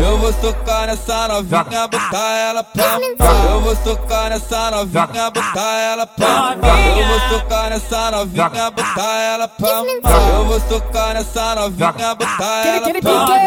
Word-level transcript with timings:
Eu 0.00 0.18
vou 0.18 0.32
socar 0.32 0.86
nessa 0.86 1.28
novinha, 1.28 1.86
botar 1.86 2.36
ela 2.36 2.64
pra. 2.64 2.98
Eu 3.50 3.60
vou 3.60 3.76
socar 3.76 4.30
nessa 4.30 4.70
novinha, 4.72 5.30
botar 5.30 5.80
ela 5.80 6.06
pra. 6.06 6.56
Eu 6.96 7.06
vou 7.06 7.20
socar 7.28 7.70
nessa 7.70 8.10
novinha, 8.10 8.48
botar 8.48 9.22
ela 9.22 9.48
pra. 9.48 9.84
Eu 10.34 10.44
vou 10.44 10.60
socar 10.60 11.14
nessa 11.14 11.54
novinha, 11.54 11.92
botar 11.92 12.66
ela 12.66 12.88
pra 13.00 13.40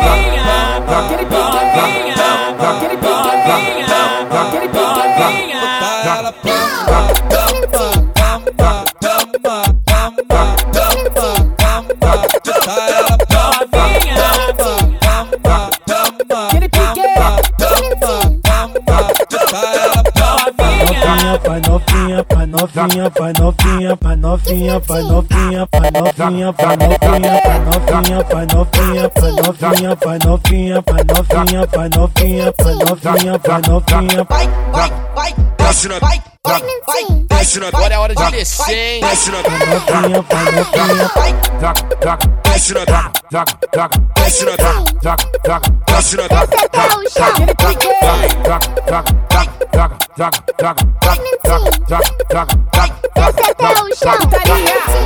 vai 21.53 21.61
novinha, 21.61 22.25
vai 22.27 22.45
novinha, 22.47 23.09
vai 23.09 23.33
novinha, 23.33 23.95
vai 24.01 24.15
novinha, 24.15 24.79
vai 24.79 25.03
novinha, 25.03 25.67
vai 25.71 25.91
novinha, 25.91 26.51
vai 26.51 26.77
novinha, 26.77 27.41
vai 27.43 27.59
novinha, 27.59 28.23
vai 28.23 28.45
novinha, 28.47 29.09
vai 29.13 29.35
novinha, 29.35 29.95
vai 29.95 30.17
novinha, 30.25 30.81
vai 30.81 30.99
novinha, 31.05 31.61
vai 31.67 31.89
novinha, 31.89 32.53
vai 32.57 32.73
novinha, 32.73 33.37
vai 33.37 33.61
novinha. 33.67 34.23
Vai, 34.23 34.47
vai, 34.71 34.89
vai, 35.13 35.33
vai, 35.59 35.99
vai, 35.99 36.32
Agora 36.45 37.93
é 37.93 37.97
hora 37.97 38.13
de 38.13 38.31
descer, 38.31 38.75
hein? 38.75 39.01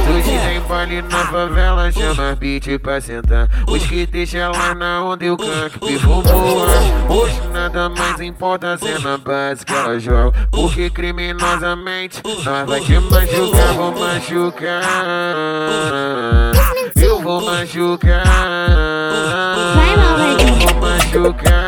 Tu 0.06 0.14
desembole 0.23 1.02
na 1.04 1.26
favela, 1.28 1.92
chama 1.92 2.36
beat 2.36 2.80
pra 2.80 3.00
sentar. 3.00 3.48
Os 3.67 3.86
que 3.86 4.06
deixa 4.06 4.50
lá 4.50 4.73
na 4.73 5.04
onda 5.04 5.26
eu 5.26 5.38
canto 5.38 5.89
e 5.89 5.98
vou 5.98 6.22
voar. 6.22 7.11
Hoje 7.11 7.42
nada 7.54 7.89
mais 7.89 8.20
importa, 8.22 8.78
cena 8.78 9.17
básica 9.17 9.73
ela 9.73 10.00
joga. 10.00 10.48
Porque 10.52 10.89
crime 10.89 11.27
criminosamente 11.28 12.22
nós 12.23 12.66
vai 12.66 12.80
te 12.80 13.00
machucar, 13.00 13.73
vou 13.73 13.92
machucar. 13.92 14.83
Eu 16.95 17.22
vou 17.22 17.42
machucar. 17.42 18.23
Eu 20.31 20.53
vou 20.53 20.73
machucar. 20.80 21.66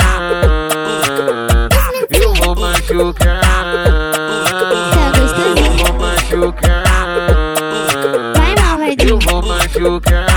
Eu 2.09 2.33
vou 2.35 2.55
machucar. 2.55 3.41
Eu 5.49 5.65
vou 5.73 5.93
machucar. 5.99 6.83
Eu 9.05 9.19
vou 9.19 9.41
machucar. 9.41 10.28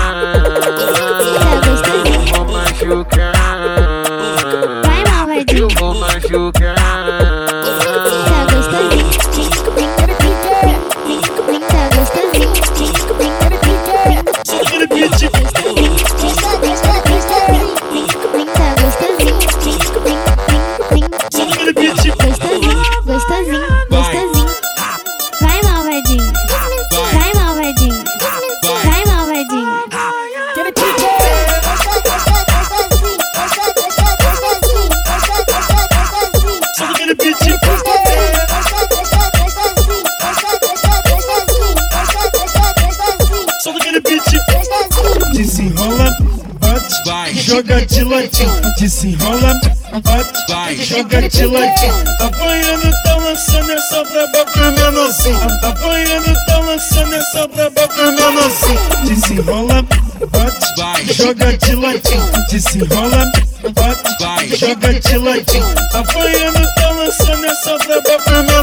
tilante, 48.13 48.47
desenrola, 48.79 49.61
bate, 50.05 50.53
Vai. 50.53 50.77
joga 50.77 51.29
tilante. 51.31 51.87
Apanhando, 52.21 52.91
tá, 52.91 53.03
tá 53.05 53.17
lançando 53.17 53.71
essa 53.73 54.05
braba 54.05 54.45
pro 54.53 54.73
meu 54.73 54.93
nozinho. 54.93 55.59
Apanhando, 55.63 56.35
tá, 56.35 56.45
tá 56.47 56.59
lançando 56.59 57.15
essa 57.15 57.49
braba 57.49 57.89
pro 57.89 58.13
meu. 58.13 59.07
Desenrola, 59.07 59.83
bate, 60.31 60.77
Vai. 60.77 61.07
joga 61.07 61.57
tilante, 61.57 62.17
desenrola, 62.51 63.33
bate, 63.75 64.23
Vai. 64.25 64.49
joga 64.49 65.01
tilante. 65.01 65.59
Apanhando, 65.95 66.67
tá, 66.75 66.81
tá 66.83 66.91
lançando 66.91 67.45
essa 67.47 67.79
braba 67.79 68.19
pro 68.25 68.43
meu. 68.43 68.63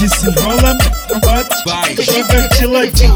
Desenrola 0.00 0.78
joga 1.42 2.48
de 2.48 2.66
ladinho. 2.66 3.14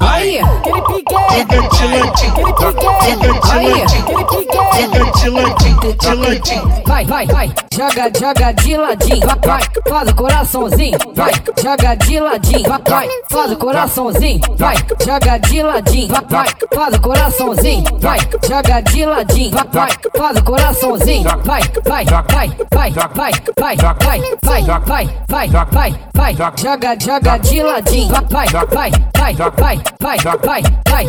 Aí, 0.00 0.38
aquele 0.40 0.82
pique, 0.82 1.14
Joga 1.14 1.68
de 1.68 1.86
ladinho. 1.86 2.46
aquele 2.46 2.72
pique, 2.72 2.90
Joga 3.00 3.40
de 3.40 3.52
aí, 3.52 3.70
ladinho. 3.70 4.18
aquele 4.18 4.24
pique. 4.24 4.60
Joga 4.80 5.10
de 5.12 5.28
ladinho, 5.30 5.94
de 5.94 6.14
ladinho. 6.14 6.82
Vai, 6.86 7.04
vai, 7.04 7.26
vai, 7.26 7.52
joga, 7.74 8.10
joga 8.18 8.52
de 8.52 8.76
ladinho, 8.76 9.26
vai, 9.26 9.36
vai, 9.44 9.62
faz 9.88 10.08
o 10.10 10.14
coraçãozinho, 10.14 10.98
vai, 11.14 11.32
joga 11.62 11.94
de 11.94 12.20
ladinho, 12.20 12.68
vai, 12.68 12.80
vai, 12.88 13.08
faz 13.30 13.52
o 13.52 13.56
coraçãozinho, 13.56 14.40
vai, 14.56 14.76
joga 15.04 15.38
de 15.38 15.62
ladinho, 15.62 16.08
vai, 16.08 16.24
vai, 16.28 16.48
faz 16.74 16.94
o 16.94 17.00
coraçãozinho, 17.00 17.84
vai, 18.00 18.18
joga 18.48 18.80
de 18.80 19.04
ladinho, 19.06 19.50
vai, 19.50 19.64
vai, 19.70 19.90
faz 20.16 20.38
o 20.38 20.44
coraçãozinho, 20.44 21.22
vai, 21.22 21.62
vai, 21.84 22.04
vai, 22.04 22.04
vai, 22.04 22.48
vai, 22.70 22.90
vai, 22.90 22.90
vai, 22.90 23.32
vai, 23.56 23.76
vai, 23.76 24.62
vai, 24.86 25.08
vai, 25.28 25.48
vai, 25.48 25.66
vai, 25.70 25.94
joga, 26.28 26.96
joga 27.00 27.38
de 27.38 27.62
ladinho, 27.62 28.12
vai, 28.30 28.46
vai, 28.46 28.66
vai, 28.66 28.90
vai, 29.16 29.34
vai, 29.34 29.34
vai, 29.34 29.78
vai, 29.98 30.18
vai, 30.20 30.62
vai, 30.88 31.08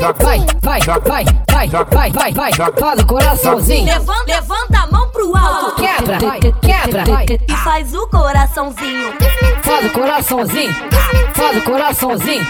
vai, 0.61 0.81
vai, 0.81 1.67
vai, 1.67 1.85
vai, 1.85 2.11
vai, 2.11 2.33
vai, 2.33 2.73
faz 2.79 2.99
o 2.99 3.05
coraçãozinho. 3.05 3.85
Levanta, 3.85 4.25
levanta 4.25 4.79
a 4.79 4.87
mão 4.87 5.09
pro 5.09 5.35
alto. 5.35 5.75
Quebra, 5.75 6.17
quebra, 6.61 7.03
E 7.47 7.57
faz 7.57 7.93
o 7.93 8.07
coraçãozinho. 8.07 9.13
faz 9.61 9.85
o 9.85 9.89
coraçãozinho, 9.91 10.75
faz 11.33 11.57
o 11.57 11.61
coraçãozinho, 11.61 12.45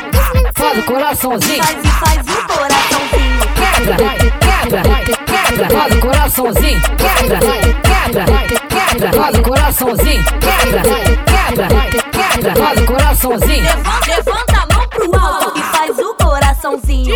faz 0.55 0.77
o 0.77 0.83
coraçãozinho, 0.83 1.63
Faz 1.63 1.77
e 1.83 1.88
faz 1.88 2.27
o 2.27 2.47
coraçãozinho. 2.47 3.39
quebra, 3.55 3.97
quebra, 4.39 4.83
quebra, 5.25 5.69
faz 5.69 5.95
o 5.95 6.00
coraçãozinho, 6.00 6.81
quebra, 6.81 7.39
quebra, 7.81 8.25
quebra, 8.69 9.13
faz 9.13 9.38
o 9.38 9.41
coraçãozinho, 9.41 10.23
quebra, 10.23 10.81
quebra, 11.25 12.00
quebra, 12.41 12.56
faz 12.56 12.81
o 12.81 12.85
coraçãozinho. 12.85 13.63
Levanta, 13.63 14.09
levanta 14.09 14.53
a 14.57 14.75
mão 14.75 14.88
pro 14.90 15.19
alto. 15.19 15.59
E 15.59 15.62
faz 15.62 16.00
o 16.00 16.13
coraçãozinho. 16.16 17.16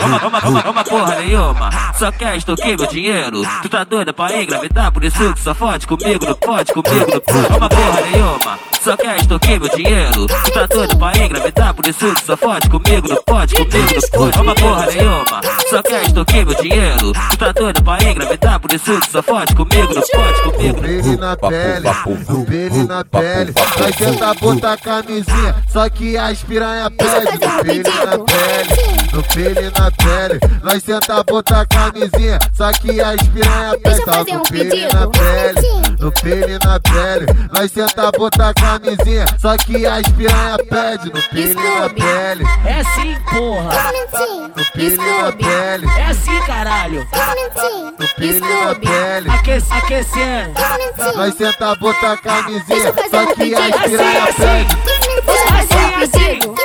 Uma, 0.00 0.26
uma, 0.26 0.38
uma, 0.48 0.70
uma 0.70 0.84
porra 0.84 1.16
nenhuma, 1.16 1.70
só 1.98 2.10
quer 2.12 2.36
extorquir 2.36 2.78
meu 2.78 2.86
dinheiro. 2.86 3.42
Tu 3.62 3.68
tá 3.68 3.84
doida 3.84 4.12
pra 4.12 4.42
engravidar, 4.42 4.92
por 4.92 5.04
isso 5.04 5.32
que 5.32 5.40
só 5.40 5.54
fode 5.54 5.86
comigo, 5.86 6.24
não 6.26 6.34
pode 6.34 6.72
comigo, 6.72 7.06
não 7.12 7.20
pode. 7.20 7.56
Uma 7.56 7.68
porra 7.68 8.00
nenhuma, 8.10 8.58
só 8.82 8.96
quer 8.96 9.16
extorquir 9.16 9.60
meu 9.60 9.68
dinheiro. 9.68 10.26
Tu 10.44 10.50
tá 10.52 10.66
doida 10.66 10.96
pra 10.96 11.16
engravidar, 11.18 11.74
por 11.74 11.86
isso 11.86 12.14
que 12.14 12.24
só 12.24 12.36
fode 12.36 12.68
comigo, 12.68 13.08
não 13.08 13.22
pode 13.22 13.54
comigo, 13.54 13.94
não 13.94 14.08
pode. 14.10 14.40
Uma 14.40 14.54
porra 14.54 14.86
nenhuma, 14.86 15.40
só 15.72 15.82
quer 15.82 16.02
extorquir 16.04 16.46
meu 16.46 16.54
dinheiro. 16.54 17.12
Tu 17.30 17.36
tá 17.38 17.52
doida 17.52 17.80
pra 17.82 18.02
engravidar, 18.02 18.60
por 18.60 18.72
isso 18.72 19.00
que 19.00 19.10
só 19.10 19.22
fode 19.22 19.54
comigo, 19.54 19.94
não 19.94 20.02
pode 20.02 20.42
comigo, 20.42 20.76
não 20.76 20.82
Pele 20.82 21.16
na 21.16 21.36
pele, 21.36 21.88
no 22.28 22.44
pele 22.44 22.84
na 22.84 23.04
pele. 23.04 23.54
Nós 23.78 23.96
tenta 23.96 24.34
botar 24.34 24.76
camisinha, 24.76 25.54
só 25.68 25.88
que 25.88 26.16
as 26.16 26.42
piranha 26.42 26.90
pede. 26.90 27.32
No 27.32 27.64
pele 27.64 27.82
na 27.82 28.18
pele, 28.18 29.12
no 29.12 29.22
pele 29.22 29.72
na 29.78 29.90
pele. 29.90 30.40
Nós 30.62 30.82
tenta 30.82 31.24
botar 31.24 31.66
camisinha, 31.66 32.38
só 32.52 32.70
que 32.72 33.00
as 33.00 33.22
piranha 33.28 33.78
pede. 33.82 34.02
Tá 34.04 34.18
no 34.18 34.42
pele 34.42 34.86
na 34.92 35.06
pele, 35.08 35.96
no 35.98 36.12
pele 36.12 36.58
na 36.64 36.80
pele. 36.80 37.26
Nós 37.52 37.70
tenta 37.70 38.10
botar 38.12 38.54
camisinha, 38.54 39.24
só 39.38 39.56
que 39.56 39.86
as 39.86 40.06
piranha 40.08 40.56
pede. 40.68 41.12
No 41.12 41.22
pele 41.30 41.54
na 41.54 41.88
pele, 41.88 42.44
É 42.66 42.80
assim, 42.80 43.16
porra. 43.30 43.92
no 44.56 44.64
pele 44.72 44.96
na 44.96 45.32
pele, 45.32 45.61
pele. 45.62 45.86
É 45.86 46.04
assim, 46.04 46.40
caralho. 46.42 47.08
Tupilho 47.96 48.40
na 48.40 48.74
pele. 48.74 49.30
Aquece, 49.30 49.72
aquecendo. 49.72 50.54
Nós 51.16 51.34
senta, 51.34 51.74
bota 51.76 52.12
a 52.12 52.16
camisinha. 52.16 52.92
Só 53.10 53.34
que 53.34 53.54
a 53.54 53.80
piranha 53.80 54.24
assim. 54.24 54.66
Assim, 55.58 55.94
assim. 56.02 56.61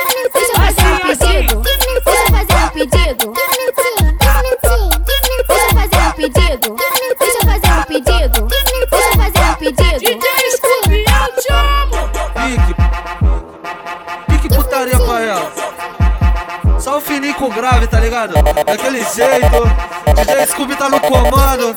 Ligado? 18.18 18.34
Daquele 18.64 19.04
jeito. 19.04 19.70
DJ 20.14 20.46
Scooby 20.46 20.74
tá 20.76 20.88
no 20.88 21.00
comando. 21.00 21.74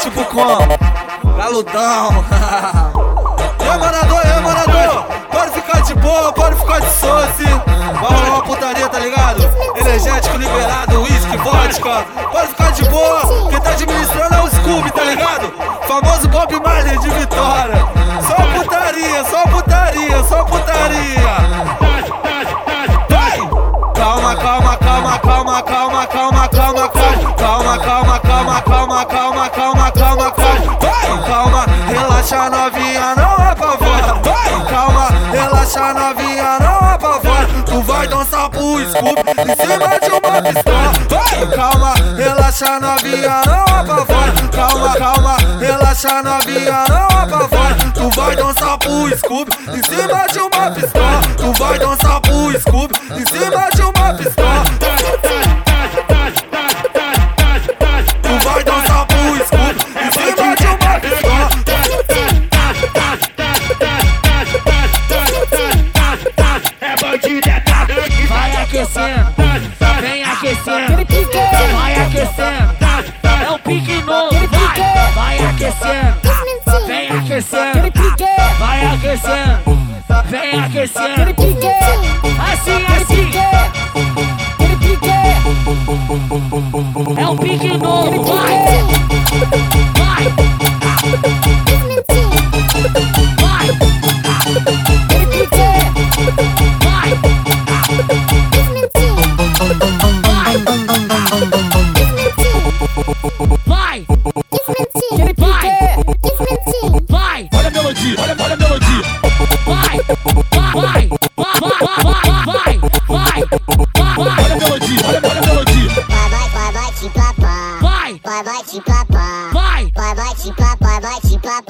Tipo 0.00 0.24
como? 0.24 1.36
Galudão. 1.36 2.24
Ô 3.60 3.78
morador, 3.78 4.22
ô 4.38 4.42
morador, 4.42 5.04
pode 5.30 5.52
ficar 5.52 5.80
de 5.82 5.94
boa, 5.94 6.32
pode 6.32 6.56
ficar 6.56 6.80
de 6.80 6.90
soce. 6.90 7.44
Vai 7.44 8.30
uma 8.30 8.42
putaria, 8.42 8.88
tá 8.88 8.98
ligado? 8.98 9.50
Energético 9.76 10.36
liberado, 10.36 11.02
uísque, 11.02 11.36
vodka. 11.38 12.04
Pode 12.30 12.48
ficar 12.48 12.72
de 12.72 12.84
boa, 12.86 13.48
quem 13.50 13.60
tá 13.60 13.70
administrando 13.70 14.34
é 14.34 14.42
o 14.42 14.48
Scooby, 14.48 14.90
tá 14.90 15.04
ligado? 15.04 15.52
Famoso 15.86 16.28
Bob 16.28 16.60
Marley 16.60 16.98
de 16.98 17.08
Vitória. 17.10 17.86
Só 18.26 18.60
putaria, 18.60 19.24
só 19.24 19.42
putaria, 19.46 20.24
só 20.24 20.44
putaria. 20.44 21.91
Relaxa 32.32 32.50
novinha, 32.50 33.14
não 33.14 33.34
apavora, 33.46 34.14
vai, 34.24 34.70
calma, 34.70 35.08
relaxa 35.32 35.92
novinha, 35.92 36.58
não 36.60 36.78
apavora, 36.78 37.46
tu 37.66 37.82
vai 37.82 38.08
dançar 38.08 38.48
pro 38.48 38.80
Scooby 38.88 39.20
em 39.38 39.54
cima 39.54 40.00
de 40.00 40.10
uma 40.10 40.42
pistola, 40.42 41.46
calma, 41.54 41.94
relaxa 42.16 42.80
novinha, 42.80 43.42
não 43.46 43.64
apavora, 43.64 44.32
calma, 44.50 44.96
calma, 44.96 45.36
relaxa 45.60 46.22
novinha, 46.22 46.84
não 46.88 47.18
apavora, 47.18 47.76
tu 47.92 48.08
vai 48.16 48.34
dançar 48.34 48.78
pro 48.78 49.18
Scooby 49.18 49.52
em 49.68 49.82
cima 49.82 50.26
de 50.32 50.38
uma 50.38 50.70
pistola, 50.70 51.20
tu 51.36 51.52
vai 51.62 51.78
dançar 51.78 52.20
pro 52.22 52.60
Scooby 52.60 52.94
em 53.10 53.26
cima 53.26 53.68
de 53.71 53.71
aquecendo, 68.82 69.32
vem 70.00 70.24
aquecendo. 70.24 71.06
Vai 71.72 71.94
aquecendo, 71.94 72.74
é 73.44 73.50
o 73.50 73.58
pique 73.60 74.02
novo. 74.02 74.34
Vai, 74.48 75.14
vai 75.14 75.38
aquecendo, 75.46 76.16
vem 76.86 77.10
aquecendo. 77.10 77.92
Vai 78.58 78.86
aquecendo, 78.86 79.60
vem 80.26 80.60
aquecendo. 80.60 81.34
Assim, 82.52 82.84
assim. 83.00 83.30
É 87.18 87.26
o 87.28 87.36
pique 87.36 87.78
novo. 87.78 88.24
Vai. 88.24 89.81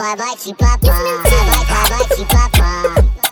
Te 0.03 0.09
papá, 0.09 0.17
vai, 0.17 0.37
papá. 0.55 0.79
Vai, 0.83 1.63
vai, 1.65 1.87
vai, 1.89 2.05
te 2.09 2.25
papá. 2.27 2.83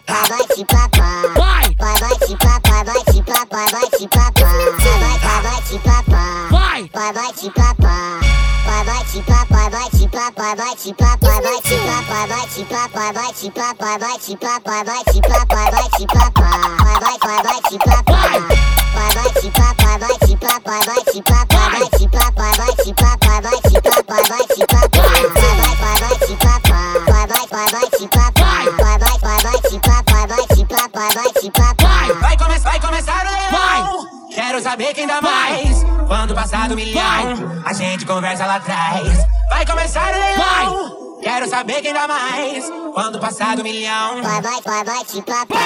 Vai, 0.07 0.29
vai, 0.29 0.47
papá. 0.65 1.01
Vai! 1.35 1.75
Vai, 1.81 1.95
vai, 1.99 2.17
papá, 2.37 2.85
vai, 2.85 3.03
papá, 3.23 3.67
vai, 3.73 3.91
papá. 4.09 4.51
Vai, 4.79 5.19
vai, 5.19 5.43
vai, 5.43 5.63
te 5.63 5.79
papá. 5.81 6.49
Vai! 6.51 6.91
Vai, 6.95 7.13
vai, 7.13 7.33
te 7.33 7.51
papá. 7.51 8.21
Vai, 8.65 8.85
vai, 8.85 9.05
papá, 9.21 9.69
vai, 9.69 9.91
te 9.91 10.09
papá, 10.09 10.55
vai, 10.55 10.77
papá, 10.93 11.41
vai, 11.41 11.61
papá, 11.89 12.27
vai, 12.27 12.53
papá, 12.65 13.13
vai, 13.13 13.35
papá, 13.51 13.99
vai, 13.99 14.23
papá, 14.39 14.81
vai, 14.81 15.15
papá, 16.07 16.31
vai. 16.31 16.61
Vai, 16.79 17.01
vai, 17.01 17.19
vai, 17.19 17.43
vai, 17.43 17.61
te 17.63 17.79
papá. 17.79 18.21
Vai, 18.95 19.11
vai, 19.15 19.33
te 19.41 19.51
papá, 19.51 19.99
vai, 19.99 20.19
te 20.19 20.37
papá, 20.37 20.79
vai, 20.87 21.05
te 21.05 21.23
papá, 21.23 21.50
papá, 31.01 31.09
vai, 31.15 31.33
te 31.33 31.51
papá. 31.51 32.13
Vai 32.21 32.37
começar, 32.37 32.71
vai 32.71 32.81
começar 32.81 33.27
o 33.27 33.31
leão. 33.31 33.51
Vai! 33.51 34.35
Quero 34.35 34.63
saber 34.63 34.95
quem 34.95 35.07
dá 35.07 35.21
mais. 35.21 35.85
Quando 36.07 36.35
passar 36.35 36.69
do 36.69 36.77
milhão, 36.77 37.63
a 37.65 37.73
gente 37.73 38.05
conversa 38.05 38.45
lá 38.47 38.57
atrás. 38.57 39.27
Vai 39.49 39.65
começar 39.65 40.13
o 40.13 40.19
leão. 40.19 41.01
Quero 41.23 41.49
saber 41.49 41.83
quem 41.83 41.93
dá 41.93 42.07
mais. 42.07 42.65
Quando 42.95 43.19
passar 43.19 43.57
do 43.57 43.63
milhão. 43.63 44.23
Vai, 44.23 44.43
vai, 44.43 44.61
vai, 44.63 44.85
vai, 44.85 45.05
te 45.05 45.23
papá. 45.23 45.57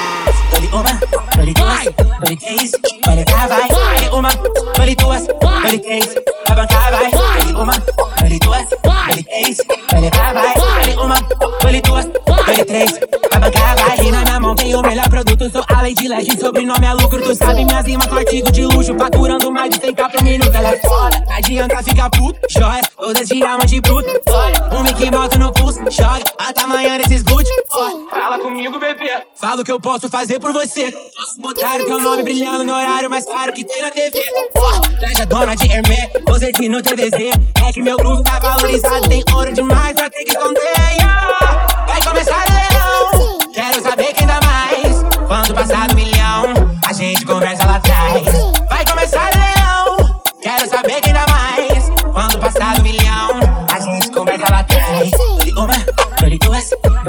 Dole 0.51 0.69
uma, 0.69 0.93
dole 1.37 1.55
duas, 1.55 1.85
dole 2.21 2.37
três, 2.37 2.71
dole 3.05 3.25
cá, 3.25 3.47
vai. 3.47 3.69
Dole 3.69 4.09
uma, 4.13 4.31
dole 4.77 4.95
duas, 4.97 5.27
dole 5.27 5.79
três, 5.79 6.15
vai 6.47 6.57
bancar, 6.57 6.91
vai. 6.91 7.11
Dole 7.11 7.53
uma, 7.55 7.79
dole 8.21 8.39
duas, 8.39 8.69
dole 8.83 9.23
três, 9.25 9.59
dole 9.93 10.11
cá, 10.11 10.33
vai. 10.33 10.55
Dole 10.55 10.97
uma, 10.97 11.21
dole 11.61 11.81
duas, 11.81 12.05
dole 12.05 12.65
três, 12.65 12.91
vai 13.31 13.41
bancar, 13.41 13.77
vai. 13.77 14.04
O 14.79 14.83
melhor 14.83 15.09
produto, 15.09 15.51
sou 15.51 15.65
a 15.69 15.83
Lady 15.83 16.09
Legend, 16.09 16.41
sobrenome 16.41 16.87
é 16.87 16.93
lucro, 16.95 17.23
tu 17.23 17.35
sabe 17.35 17.65
minhas 17.65 17.87
rimas 17.87 18.07
com 18.07 18.17
artigo 18.17 18.51
de 18.51 18.65
luxo, 18.65 18.95
faturando 18.97 19.51
mais 19.53 19.71
de 19.71 19.79
100k 19.79 20.11
por 20.11 20.23
minuto, 20.23 20.55
ela 20.55 20.71
é 20.71 20.79
foda. 20.79 21.23
Não 21.27 21.37
adianta 21.37 21.83
ficar 21.83 22.11
puto, 22.11 22.41
joia, 22.49 22.83
todas 22.97 23.29
diamante 23.29 23.81
bruto, 23.81 24.09
olha, 24.29 24.79
um 24.79 24.83
Mickey 24.83 25.11
Mouse 25.11 25.39
no 25.39 25.53
pulso, 25.53 25.81
joga, 25.91 26.25
a 26.39 26.53
tamanho 26.53 26.99
desses 26.99 27.23
glúteos, 27.23 27.55
olha, 27.73 28.11
fala 28.11 28.39
comigo, 28.39 28.79
bebê, 28.79 29.23
fala 29.35 29.63
o 29.63 29.65
que 29.65 29.73
eu 29.73 29.81
posso 29.81 30.09
fazer 30.09 30.41
por 30.41 30.53
você. 30.53 30.91
Posso 30.93 31.41
botar 31.41 31.81
o 31.81 31.85
teu 31.85 32.01
nome 32.01 32.23
brilhando 32.23 32.65
no 32.65 32.73
horário 32.73 33.09
mais 33.11 33.25
caro 33.25 33.53
que 33.53 33.65
tem 33.65 33.83
na 33.83 33.91
TV. 33.91 34.19
Ó, 34.57 34.81
Traja 34.99 35.27
dona 35.27 35.55
de 35.55 35.69
concertinho 36.25 36.73
no 36.73 36.83
TVZ. 36.83 37.35
É 37.67 37.73
que 37.73 37.83
meu 37.83 37.97
groove 37.97 38.23
tá 38.23 38.39
valorizado, 38.39 39.09
tem 39.09 39.23
ouro 39.33 39.53
demais 39.53 39.95
pra 39.95 40.11
ter 40.11 40.25
que 40.25 40.31
esconder. 40.31 40.63
Yeah. 41.01 41.34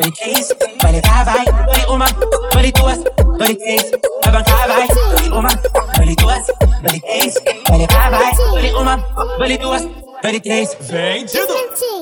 Buddy 0.05 0.17
keys, 0.17 0.53
buddy 0.83 1.01
kawaii, 1.01 1.45
buddy 1.65 1.85
uma, 1.89 2.05
buddy 2.53 2.71
duas, 2.71 2.99
buddy 3.39 3.55
três, 3.55 3.91
na 4.23 4.31
bancada 4.31 4.73
vai, 4.73 4.87
buddy 4.87 5.29
uma, 5.31 5.49
buddy 5.97 6.15
duas, 6.15 6.45
buddy 6.83 6.99
três, 6.99 7.33
buddy 7.67 7.87
kawaii, 7.87 8.35
buddy 8.51 8.71
uma, 8.77 8.97
buddy 9.39 9.57
duas, 9.57 9.81
buddy 10.21 10.39
três. 10.41 10.77
Vem, 10.81 11.25
Dido! 11.25 11.94